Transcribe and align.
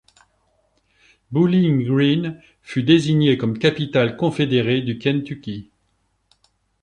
Bowling 1.31 1.85
Green 1.85 2.41
fut 2.63 2.81
désignée 2.81 3.37
comme 3.37 3.59
capitale 3.59 4.17
confédérée 4.17 4.81
du 4.81 4.97
Kentucky. 4.97 5.69